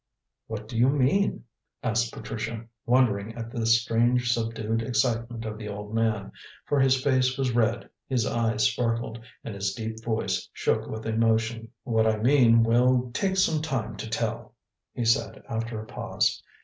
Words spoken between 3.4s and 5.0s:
the strange subdued